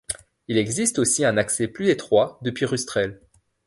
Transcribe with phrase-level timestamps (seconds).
[0.47, 3.21] Il existe aussi un accès plus étroit depuis Rustrel.